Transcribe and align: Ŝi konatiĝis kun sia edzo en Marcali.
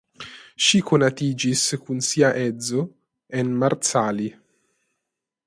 Ŝi 0.67 0.79
konatiĝis 0.91 1.65
kun 1.83 2.01
sia 2.07 2.33
edzo 2.47 2.83
en 3.43 3.53
Marcali. 3.65 4.31